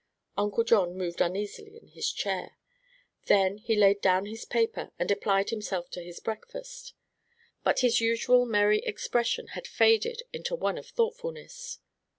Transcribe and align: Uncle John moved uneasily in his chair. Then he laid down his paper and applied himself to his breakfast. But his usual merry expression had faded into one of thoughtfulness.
Uncle 0.35 0.63
John 0.63 0.95
moved 0.97 1.21
uneasily 1.21 1.77
in 1.77 1.89
his 1.89 2.11
chair. 2.11 2.57
Then 3.27 3.59
he 3.59 3.75
laid 3.75 4.01
down 4.01 4.25
his 4.25 4.45
paper 4.45 4.89
and 4.97 5.11
applied 5.11 5.51
himself 5.51 5.91
to 5.91 6.01
his 6.01 6.19
breakfast. 6.19 6.95
But 7.63 7.81
his 7.81 8.01
usual 8.01 8.47
merry 8.47 8.79
expression 8.79 9.49
had 9.49 9.67
faded 9.67 10.23
into 10.33 10.55
one 10.55 10.79
of 10.79 10.87
thoughtfulness. 10.87 11.77